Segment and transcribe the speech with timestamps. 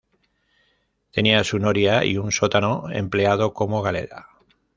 [1.11, 4.29] Tenía su noria y un sótano empleado como galera.